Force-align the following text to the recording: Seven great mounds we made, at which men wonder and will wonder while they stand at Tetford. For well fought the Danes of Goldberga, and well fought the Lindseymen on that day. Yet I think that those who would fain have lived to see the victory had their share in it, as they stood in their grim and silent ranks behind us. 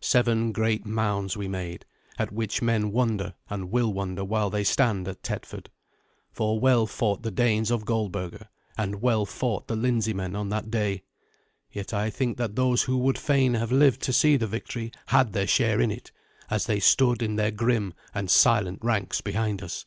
Seven 0.00 0.50
great 0.52 0.86
mounds 0.86 1.36
we 1.36 1.46
made, 1.46 1.84
at 2.18 2.32
which 2.32 2.62
men 2.62 2.90
wonder 2.90 3.34
and 3.50 3.70
will 3.70 3.92
wonder 3.92 4.24
while 4.24 4.48
they 4.48 4.64
stand 4.64 5.06
at 5.08 5.22
Tetford. 5.22 5.68
For 6.32 6.58
well 6.58 6.86
fought 6.86 7.22
the 7.22 7.30
Danes 7.30 7.70
of 7.70 7.84
Goldberga, 7.84 8.48
and 8.78 9.02
well 9.02 9.26
fought 9.26 9.68
the 9.68 9.76
Lindseymen 9.76 10.34
on 10.34 10.48
that 10.48 10.70
day. 10.70 11.02
Yet 11.70 11.92
I 11.92 12.08
think 12.08 12.38
that 12.38 12.56
those 12.56 12.84
who 12.84 12.96
would 12.96 13.18
fain 13.18 13.52
have 13.52 13.70
lived 13.72 14.00
to 14.04 14.12
see 14.14 14.38
the 14.38 14.46
victory 14.46 14.90
had 15.08 15.34
their 15.34 15.46
share 15.46 15.82
in 15.82 15.90
it, 15.90 16.10
as 16.48 16.64
they 16.64 16.80
stood 16.80 17.22
in 17.22 17.36
their 17.36 17.50
grim 17.50 17.92
and 18.14 18.30
silent 18.30 18.78
ranks 18.82 19.20
behind 19.20 19.62
us. 19.62 19.84